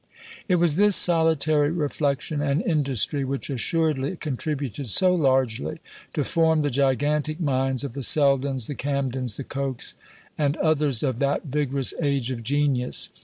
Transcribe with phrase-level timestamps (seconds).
[0.47, 5.77] It was this solitary reflection and industry which assuredly contributed so largely
[6.15, 9.93] to form the gigantic minds of the Seldens, the Camdens, the Cokes,
[10.39, 13.09] and others of that vigorous age of genius.